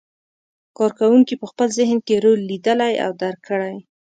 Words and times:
کار 0.77 0.91
کوونکي 0.99 1.33
په 1.41 1.45
خپل 1.51 1.67
ذهن 1.77 1.97
کې 2.05 2.15
رول 2.23 2.39
لیدلی 2.49 2.93
او 3.05 3.11
درک 3.21 3.39
کړی. 3.49 3.75